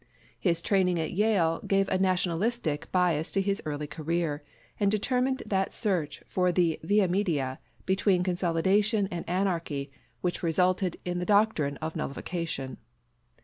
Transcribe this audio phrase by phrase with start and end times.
[0.39, 4.43] His training at Yale gave a nationalistic bias to his early career,
[4.79, 9.91] and determined that search for the via media between consolidation and anarchy
[10.21, 12.77] which resulted in the doctrine of nullification.